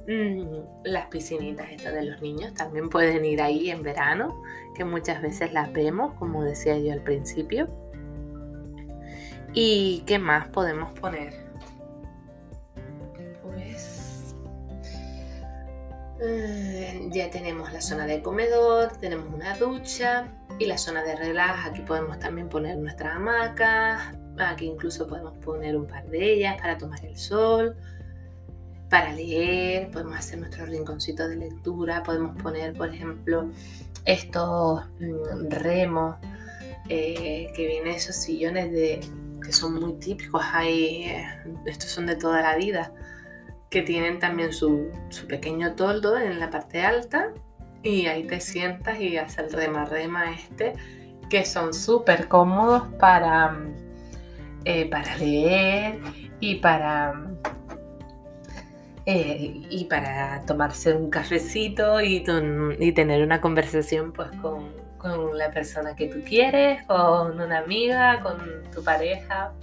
Mm, 0.08 0.86
las 0.86 1.08
piscinitas 1.08 1.70
estas 1.70 1.94
de 1.94 2.06
los 2.06 2.22
niños 2.22 2.54
también 2.54 2.90
pueden 2.90 3.26
ir 3.26 3.42
ahí 3.42 3.70
en 3.70 3.84
verano, 3.84 4.42
que 4.76 4.86
muchas 4.86 5.22
veces 5.22 5.54
las 5.54 5.72
vemos, 5.74 6.14
como 6.14 6.44
decía 6.44 6.78
yo 6.78 6.94
al 6.94 7.02
principio. 7.02 7.68
¿Y 9.60 10.04
qué 10.06 10.20
más 10.20 10.48
podemos 10.50 10.92
poner? 11.00 11.34
Eh, 16.22 17.10
ya 17.12 17.32
tenemos 17.32 17.74
la 17.74 17.82
zona 17.82 18.06
de 18.06 18.22
comedor, 18.22 18.92
tenemos 18.98 19.34
una 19.34 19.58
ducha 19.58 20.28
y 20.60 20.68
la 20.68 20.78
zona 20.78 21.02
de 21.02 21.16
relax. 21.16 21.66
Aquí 21.66 21.82
podemos 21.82 22.20
también 22.20 22.50
poner 22.50 22.78
nuestras 22.78 23.16
hamacas. 23.16 24.16
Aquí 24.38 24.68
incluso 24.68 25.08
podemos 25.08 25.36
poner 25.40 25.76
un 25.76 25.88
par 25.88 26.08
de 26.08 26.34
ellas 26.34 26.62
para 26.62 26.78
tomar 26.78 27.04
el 27.04 27.18
sol, 27.18 27.76
para 28.92 29.12
leer. 29.12 29.90
Podemos 29.90 30.18
hacer 30.18 30.38
nuestro 30.38 30.68
rinconcito 30.68 31.28
de 31.28 31.36
lectura. 31.36 32.04
Podemos 32.04 32.40
poner, 32.44 32.74
por 32.74 32.94
ejemplo, 32.94 33.50
estos 34.06 34.86
mm, 35.00 35.50
remos 35.50 36.16
eh, 36.90 37.52
que 37.56 37.66
vienen 37.66 37.96
esos 37.96 38.18
sillones 38.18 38.72
de, 38.72 39.00
que 39.48 39.54
son 39.54 39.80
muy 39.80 39.94
típicos. 39.94 40.44
Hay, 40.54 41.06
eh, 41.06 41.26
estos 41.66 41.90
son 41.90 42.06
de 42.06 42.18
toda 42.18 42.42
la 42.42 42.56
vida 42.58 42.92
que 43.70 43.82
tienen 43.82 44.20
también 44.20 44.54
su, 44.54 44.92
pequeño 45.28 45.74
toldo 45.74 46.18
en 46.18 46.40
la 46.40 46.50
parte 46.50 46.82
alta 46.82 47.34
y 47.82 48.08
ahí 48.08 48.28
te 48.28 48.40
sientas 48.42 49.00
y 49.00 49.18
haces 49.18 49.38
el 49.40 49.54
rema 49.54 49.86
rema 49.86 50.32
este 50.32 50.74
que 51.30 51.46
son 51.46 51.74
súper 51.74 52.28
cómodos 52.28 52.84
para, 53.00 53.58
eh, 54.64 54.90
para 54.90 55.18
leer 55.18 56.00
y 56.40 56.56
para 56.56 57.14
eh, 59.06 59.62
y 59.70 59.86
para 59.86 60.42
tomarse 60.46 60.94
un 60.94 61.10
cafecito 61.10 62.02
y, 62.02 62.24
y 62.80 62.92
tener 62.94 63.24
una 63.24 63.42
conversación 63.42 64.12
pues 64.12 64.30
con, 64.42 64.87
con, 64.98 65.38
la 65.38 65.52
persona 65.52 65.96
que 65.96 66.08
tú 66.08 66.24
quieres, 66.24 66.84
con 66.84 67.40
una 67.40 67.60
amiga, 67.60 68.20
con 68.22 68.38
tu 68.74 68.84
pareja. 68.84 69.54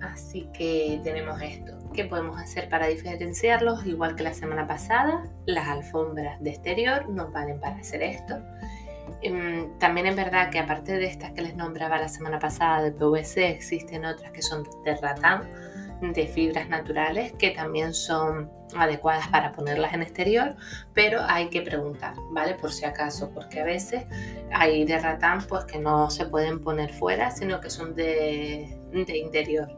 Así 0.00 0.48
que 0.52 1.00
tenemos 1.04 1.40
esto. 1.40 1.72
¿Qué 1.94 2.04
podemos 2.04 2.40
hacer 2.40 2.68
para 2.68 2.86
diferenciarlos? 2.86 3.86
Igual 3.86 4.16
que 4.16 4.22
la 4.22 4.34
semana 4.34 4.66
pasada, 4.66 5.24
las 5.46 5.68
alfombras 5.68 6.42
de 6.42 6.50
exterior 6.50 7.08
nos 7.08 7.32
valen 7.32 7.60
para 7.60 7.76
hacer 7.76 8.02
esto. 8.02 8.38
Em, 9.20 9.78
también 9.78 10.06
es 10.06 10.16
verdad 10.16 10.50
que 10.50 10.58
aparte 10.58 10.92
de 10.92 11.06
estas 11.06 11.32
que 11.32 11.42
les 11.42 11.54
nombraba 11.54 11.98
la 11.98 12.08
semana 12.08 12.38
pasada 12.38 12.82
de 12.82 12.92
PVC, 12.92 13.50
existen 13.50 14.04
otras 14.04 14.32
que 14.32 14.42
son 14.42 14.64
de 14.84 14.96
ratán, 14.96 15.48
de 16.02 16.26
fibras 16.26 16.68
naturales, 16.68 17.32
que 17.34 17.50
también 17.50 17.94
son 17.94 18.50
adecuadas 18.74 19.28
para 19.28 19.52
ponerlas 19.52 19.94
en 19.94 20.02
exterior, 20.02 20.56
pero 20.94 21.20
hay 21.22 21.48
que 21.48 21.62
preguntar, 21.62 22.14
¿vale? 22.32 22.54
Por 22.54 22.72
si 22.72 22.84
acaso, 22.84 23.30
porque 23.32 23.60
a 23.60 23.64
veces 23.64 24.04
hay 24.52 24.84
de 24.84 24.98
ratán 24.98 25.42
pues 25.46 25.64
que 25.64 25.78
no 25.78 26.10
se 26.10 26.26
pueden 26.26 26.60
poner 26.60 26.92
fuera, 26.92 27.30
sino 27.30 27.60
que 27.60 27.70
son 27.70 27.94
de, 27.94 28.76
de 28.92 29.18
interior. 29.18 29.68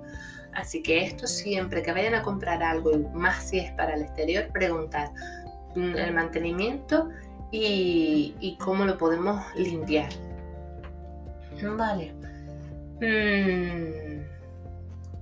Así 0.55 0.83
que 0.83 1.05
esto 1.05 1.27
siempre 1.27 1.83
que 1.83 1.93
vayan 1.93 2.15
a 2.15 2.23
comprar 2.23 2.63
algo, 2.63 2.93
y 2.93 2.99
más 3.13 3.51
si 3.51 3.59
es 3.59 3.73
para 3.73 3.95
el 3.95 4.03
exterior, 4.03 4.49
preguntar 4.53 5.11
mm, 5.75 5.97
el 5.97 6.15
mantenimiento 6.15 7.11
y, 7.51 8.57
cómo 8.59 8.85
lo 8.85 8.97
podemos 8.97 9.45
limpiar. 9.57 10.09
Vale. 11.77 12.15
Mm, 13.01 14.04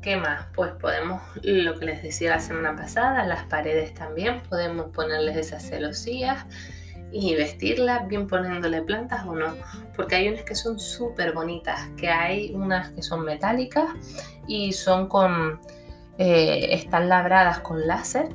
¿Qué 0.03 0.17
más? 0.17 0.47
Pues 0.53 0.73
podemos, 0.73 1.23
lo 1.45 1.79
que 1.79 1.87
les 1.87 2.03
decía 2.03 2.31
la 2.31 2.41
semana 2.41 2.75
pasada, 2.75 3.25
las 3.25 3.45
paredes 3.45 3.95
también, 3.95 4.43
podemos 4.49 4.87
ponerles 4.87 5.37
esas 5.37 5.62
celosías 5.62 6.45
y 7.12 7.37
vestirlas 7.37 8.09
bien 8.09 8.27
poniéndole 8.27 8.83
plantas 8.83 9.25
o 9.25 9.37
no, 9.37 9.55
porque 9.95 10.17
hay 10.17 10.29
unas 10.29 10.43
que 10.43 10.57
son 10.57 10.81
súper 10.81 11.33
bonitas, 11.33 11.88
que 11.97 12.09
hay 12.09 12.53
unas 12.53 12.91
que 12.91 13.03
son 13.03 13.25
metálicas 13.25 13.91
y 14.49 14.73
son 14.73 15.07
con, 15.07 15.61
eh, 16.19 16.71
están 16.73 17.09
labradas 17.09 17.61
con 17.61 17.87
láser 17.87 18.29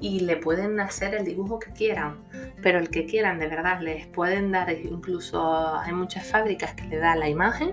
y 0.00 0.20
le 0.20 0.36
pueden 0.36 0.78
hacer 0.78 1.14
el 1.14 1.24
dibujo 1.24 1.58
que 1.58 1.72
quieran, 1.72 2.18
pero 2.60 2.78
el 2.78 2.90
que 2.90 3.06
quieran 3.06 3.38
de 3.38 3.46
verdad 3.46 3.80
les 3.80 4.06
pueden 4.08 4.52
dar, 4.52 4.70
incluso 4.70 5.78
hay 5.78 5.92
muchas 5.92 6.26
fábricas 6.26 6.74
que 6.74 6.84
le 6.84 6.98
dan 6.98 7.20
la 7.20 7.30
imagen 7.30 7.72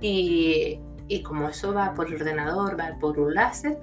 y, 0.00 0.78
y 1.12 1.22
como 1.22 1.50
eso 1.50 1.74
va 1.74 1.92
por 1.92 2.06
ordenador, 2.06 2.80
va 2.80 2.96
por 2.98 3.18
un 3.18 3.34
láser, 3.34 3.78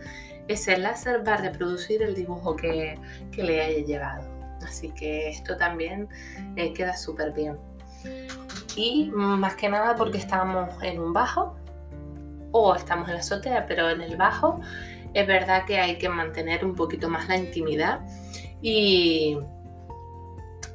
ese 0.48 0.80
láser 0.80 1.26
va 1.28 1.36
a 1.36 1.38
reproducir 1.38 2.02
el 2.02 2.16
dibujo 2.16 2.56
que, 2.56 2.98
que 3.32 3.44
le 3.44 3.62
haya 3.62 3.86
llevado. 3.86 4.28
Así 4.64 4.90
que 4.90 5.30
esto 5.30 5.56
también 5.56 6.10
eh, 6.56 6.74
queda 6.74 6.98
súper 6.98 7.32
bien. 7.34 7.56
Y 8.76 9.12
más 9.14 9.54
que 9.56 9.70
nada 9.70 9.96
porque 9.96 10.18
estamos 10.18 10.72
en 10.82 11.00
un 11.00 11.14
bajo 11.14 11.56
o 12.52 12.74
estamos 12.74 13.08
en 13.10 13.14
la 13.14 13.20
azotea, 13.20 13.68
pero 13.68 13.92
en 13.92 14.02
el 14.02 14.18
bajo 14.18 14.60
es 15.14 15.28
verdad 15.28 15.66
que 15.66 15.78
hay 15.78 16.00
que 16.00 16.10
mantener 16.10 16.66
un 16.66 16.74
poquito 16.74 17.10
más 17.10 17.28
la 17.28 17.38
intimidad 17.38 18.00
y, 18.60 19.38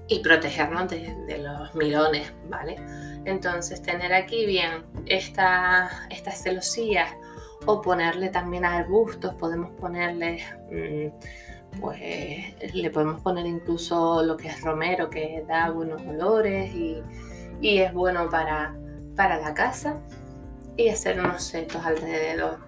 y 0.09 0.21
protegernos 0.21 0.90
de, 0.90 1.38
los 1.38 1.75
mirones, 1.75 2.33
¿vale? 2.49 2.77
Entonces 3.25 3.81
tener 3.83 4.12
aquí 4.12 4.47
bien 4.47 4.85
estas 5.07 5.90
celosías 6.43 7.11
o 7.67 7.81
ponerle 7.81 8.29
también 8.29 8.64
arbustos, 8.64 9.35
podemos 9.35 9.71
ponerle... 9.73 10.43
Mm, 10.71 11.45
pues 11.81 11.99
le 12.73 12.90
podemos 12.90 13.21
poner 13.21 13.47
incluso 13.47 14.23
lo 14.23 14.37
que 14.37 14.49
es 14.49 14.61
romero, 14.61 15.11
que 15.11 15.45
da 15.49 15.71
buenos 15.71 16.01
olores 16.03 16.73
y, 16.75 17.03
es 17.62 17.93
bueno 17.95 18.29
para, 18.29 18.77
para 19.17 19.40
la 19.40 19.55
casa 19.55 19.99
y 20.77 20.88
hacer 20.88 21.19
unos 21.19 21.43
setos 21.43 21.85
alrededor. 21.85 22.59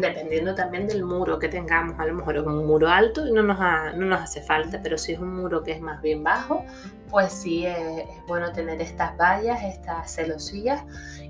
Dependiendo 0.00 0.54
también 0.54 0.86
del 0.86 1.04
muro 1.04 1.38
que 1.38 1.48
tengamos, 1.48 2.00
a 2.00 2.06
lo 2.06 2.14
mejor 2.14 2.38
es 2.38 2.42
un 2.44 2.66
muro 2.66 2.88
alto 2.88 3.26
y 3.26 3.32
no 3.32 3.42
nos, 3.42 3.58
no 3.58 4.06
nos 4.06 4.22
hace 4.22 4.40
falta, 4.40 4.80
pero 4.82 4.96
si 4.96 5.12
es 5.12 5.18
un 5.18 5.36
muro 5.36 5.62
que 5.62 5.72
es 5.72 5.82
más 5.82 6.00
bien 6.00 6.24
bajo, 6.24 6.64
pues 7.10 7.30
sí 7.30 7.66
es, 7.66 8.06
bueno 8.26 8.52
tener 8.52 8.80
estas 8.80 9.14
vallas, 9.18 9.62
estas 9.62 10.14
celosillas 10.14 10.82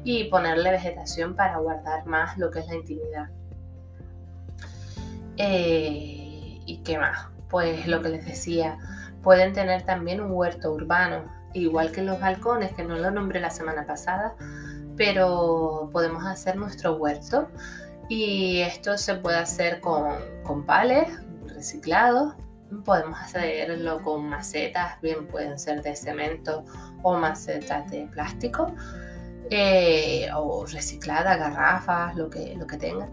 y 0.05 0.25
ponerle 0.25 0.71
vegetación 0.71 1.35
para 1.35 1.59
guardar 1.59 2.07
más 2.07 2.39
lo 2.39 2.53
que 2.53 2.61
es 2.61 2.69
la 2.69 2.77
intimidad. 2.77 3.31
Eh, 5.39 6.61
¿Y 6.65 6.83
qué 6.85 6.99
más? 6.99 7.31
Pues 7.51 7.89
lo 7.89 8.01
que 8.01 8.11
les 8.11 8.25
decía, 8.25 8.79
pueden 9.25 9.55
tener 9.55 9.83
también 9.83 10.21
un 10.21 10.31
huerto 10.31 10.73
urbano, 10.73 11.25
igual 11.53 11.91
que 11.91 12.03
los 12.03 12.21
balcones, 12.21 12.73
que 12.75 12.85
no 12.85 12.97
lo 12.97 13.11
nombré 13.11 13.41
la 13.41 13.51
semana 13.51 13.87
pasada, 13.87 14.37
pero 14.97 15.91
podemos 15.93 16.25
hacer 16.25 16.55
nuestro 16.55 16.95
huerto 16.95 17.49
y 18.15 18.61
esto 18.61 18.99
se 18.99 19.15
puede 19.15 19.39
hacer 19.39 19.81
con, 19.81 20.13
con 20.43 20.67
pales 20.67 21.09
reciclados, 21.47 22.35
podemos 22.85 23.19
hacerlo 23.19 24.03
con 24.03 24.29
macetas, 24.29 25.01
bien 25.01 25.27
pueden 25.29 25.59
ser 25.59 25.81
de 25.81 25.97
cemento 25.97 26.63
o 27.03 27.17
macetas 27.17 27.91
de 27.91 28.07
plástico, 28.09 28.67
eh, 29.49 30.29
o 30.37 30.67
recicladas, 30.67 31.39
garrafas, 31.39 32.15
lo 32.15 32.29
que, 32.29 32.55
lo 32.55 32.67
que 32.67 32.77
tengan. 32.77 33.11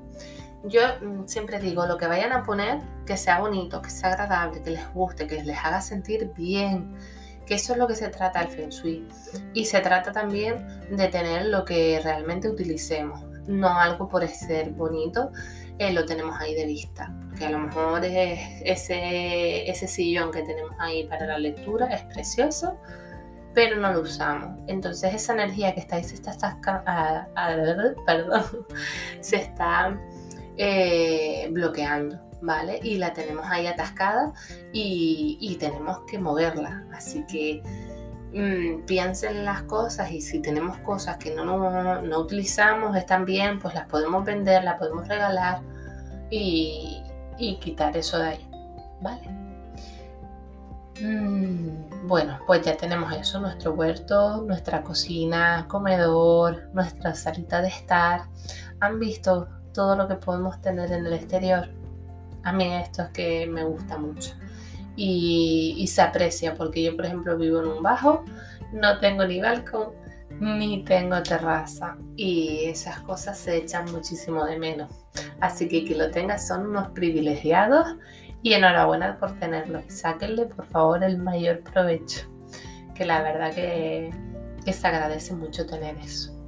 Yo 0.66 0.82
mm, 1.02 1.28
siempre 1.28 1.60
digo, 1.60 1.86
lo 1.86 1.98
que 1.98 2.08
vayan 2.08 2.34
a 2.34 2.44
poner, 2.44 2.82
que 3.06 3.16
sea 3.16 3.40
bonito, 3.40 3.82
que 3.82 3.90
sea 3.90 4.10
agradable, 4.12 4.62
que 4.62 4.72
les 4.72 4.94
guste, 4.94 5.28
que 5.28 5.42
les 5.46 5.58
haga 5.60 5.80
sentir 5.80 6.30
bien, 6.36 6.94
que 7.46 7.54
eso 7.54 7.72
es 7.72 7.80
lo 7.80 7.88
que 7.88 7.96
se 7.96 8.10
trata 8.10 8.42
el 8.42 8.50
Feng 8.50 8.70
Shui. 8.70 9.08
Y 9.54 9.64
se 9.64 9.80
trata 9.80 10.12
también 10.12 10.68
de 10.92 11.08
tener 11.08 11.46
lo 11.46 11.64
que 11.64 12.02
realmente 12.04 12.50
utilicemos, 12.50 13.29
no 13.48 13.70
algo 13.70 14.08
por 14.08 14.28
ser 14.28 14.72
bonito, 14.72 15.32
eh, 15.80 15.94
lo 15.94 16.06
tenemos 16.06 16.40
ahí 16.40 16.56
de 16.56 16.66
vista. 16.66 17.14
Que 17.38 17.46
a 17.46 17.52
lo 17.52 17.60
mejor 17.60 18.04
ese, 18.04 19.70
ese 19.70 19.88
sillón 19.88 20.32
que 20.32 20.42
tenemos 20.44 20.72
ahí 20.80 21.06
para 21.08 21.26
la 21.26 21.40
lectura 21.40 21.88
es 21.88 22.04
precioso, 22.14 22.78
pero 23.54 23.78
no 23.78 23.92
lo 23.94 24.02
usamos. 24.02 24.60
Entonces 24.68 25.14
esa 25.14 25.34
energía 25.34 25.74
que 25.74 25.80
está 25.80 25.98
ahí 25.98 26.04
se 26.04 26.16
está, 26.16 26.58
perdón, 28.06 28.44
se 29.22 29.36
está 29.38 29.98
eh, 30.58 31.48
bloqueando, 31.52 32.20
¿vale? 32.42 32.80
Y 32.84 32.98
la 32.98 33.14
tenemos 33.14 33.46
ahí 33.48 33.68
atascada 33.68 34.34
y, 34.74 35.58
tenemos 35.60 36.00
que 36.10 36.20
moverla. 36.20 36.86
Así 36.94 37.26
que 37.26 37.64
mmm, 38.34 38.86
piensen 38.86 39.46
las 39.46 39.64
cosas 39.64 40.12
y 40.12 40.22
si 40.22 40.42
tenemos 40.42 40.78
cosas 40.80 41.18
que 41.18 41.34
no, 41.34 41.46
no, 41.46 42.02
no 42.02 42.20
utilizamos, 42.20 42.96
están 42.96 43.26
bien, 43.26 43.60
pues 43.60 43.74
las 43.76 43.88
podemos 43.88 44.24
vender, 44.26 44.64
las 44.64 44.78
podemos 44.78 45.08
regalar 45.08 45.62
y, 46.30 47.04
y 47.38 47.58
quitar 47.60 47.96
eso 47.98 48.18
de 48.20 48.28
ahí, 48.28 48.50
¿vale? 49.02 49.40
Mm, 51.02 52.08
bueno, 52.08 52.40
pues 52.46 52.62
ya 52.62 52.76
tenemos 52.76 53.14
eso, 53.14 53.40
nuestro 53.40 53.74
huerto, 53.74 54.44
nuestra 54.46 54.84
cocina, 54.84 55.66
comedor, 55.70 56.70
nuestra 56.74 57.16
salita 57.16 57.62
de 57.62 57.70
estar. 57.70 58.24
Han 58.82 59.00
visto 59.00 59.48
todo 59.74 59.96
lo 59.96 60.08
que 60.08 60.16
podemos 60.16 60.60
tener 60.62 60.92
en 60.92 61.06
el 61.06 61.14
exterior. 61.14 61.70
A 62.44 62.52
mí 62.52 62.74
esto 62.74 63.04
es 63.04 63.10
que 63.10 63.48
me 63.48 63.64
gusta 63.64 63.98
mucho. 63.98 64.34
Y, 65.02 65.88
se 65.88 66.02
aprecia 66.02 66.56
porque 66.56 66.84
yo, 66.84 66.96
por 66.96 67.06
ejemplo, 67.06 67.38
vivo 67.38 67.62
en 67.62 67.68
un 67.68 67.82
bajo, 67.82 68.26
no 68.74 69.00
tengo 69.00 69.26
ni 69.26 69.40
balcón, 69.40 69.94
ni 70.42 70.84
tengo 70.84 71.24
terraza 71.24 71.98
y 72.18 72.66
esas 72.66 73.00
cosas 73.02 73.38
se 73.38 73.56
echan 73.56 73.90
muchísimo 73.94 74.44
de 74.46 74.60
menos. 74.60 74.92
Así 75.40 75.70
que 75.70 75.86
que 75.86 75.96
lo 75.96 76.12
tengas 76.12 76.46
son 76.46 76.68
unos 76.68 76.90
privilegiados 76.90 77.96
y 78.44 78.54
enhorabuena 78.54 79.18
por 79.18 79.40
tenerlo. 79.40 79.82
Y 79.88 79.90
sáquenle 79.90 80.48
por 80.48 80.66
favor 80.66 81.02
el 81.02 81.18
mayor 81.18 81.62
provecho, 81.62 82.28
que 82.94 83.06
la 83.06 83.22
verdad 83.22 83.54
que, 83.54 84.12
que 84.66 84.74
se 84.74 84.86
agradece 84.86 85.34
mucho 85.34 85.66
tener 85.66 85.96
eso. 85.98 86.39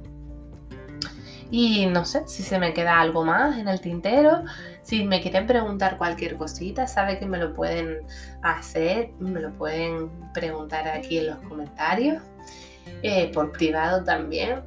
Y 1.52 1.84
no 1.84 2.06
sé 2.06 2.26
si 2.26 2.42
se 2.42 2.58
me 2.58 2.72
queda 2.72 2.98
algo 2.98 3.26
más 3.26 3.58
en 3.58 3.68
el 3.68 3.78
tintero. 3.78 4.42
Si 4.80 5.04
me 5.04 5.20
quieren 5.20 5.46
preguntar 5.46 5.98
cualquier 5.98 6.38
cosita, 6.38 6.86
sabe 6.86 7.18
que 7.18 7.26
me 7.26 7.36
lo 7.36 7.52
pueden 7.52 7.98
hacer, 8.40 9.10
me 9.18 9.38
lo 9.38 9.52
pueden 9.52 10.08
preguntar 10.32 10.88
aquí 10.88 11.18
en 11.18 11.26
los 11.26 11.36
comentarios. 11.40 12.22
Eh, 13.02 13.30
por 13.34 13.52
privado 13.52 14.02
también, 14.02 14.62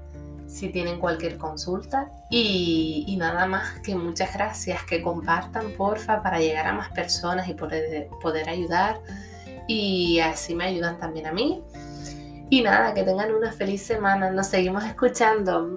si 0.45 0.69
tienen 0.69 0.99
cualquier 0.99 1.39
consulta. 1.39 2.11
Y, 2.29 3.15
nada 3.17 3.47
más 3.47 3.79
que 3.79 3.95
muchas 3.95 4.31
gracias, 4.35 4.83
que 4.83 5.01
compartan 5.01 5.71
porfa 5.71 6.21
para 6.21 6.39
llegar 6.39 6.67
a 6.67 6.73
más 6.73 6.91
personas 6.91 7.49
y 7.49 7.55
poder, 7.55 8.09
poder 8.21 8.47
ayudar. 8.47 9.01
Y 9.67 10.19
así 10.19 10.53
me 10.53 10.65
ayudan 10.65 10.99
también 10.99 11.25
a 11.25 11.31
mí. 11.31 11.63
Y 12.49 12.61
nada, 12.61 12.93
que 12.93 13.03
tengan 13.03 13.33
una 13.33 13.51
feliz 13.51 13.81
semana. 13.81 14.31
Nos 14.31 14.47
seguimos 14.47 14.83
escuchando. 14.83 15.67